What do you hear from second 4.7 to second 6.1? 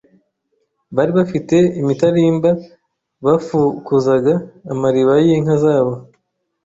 amariba y'inka zabo.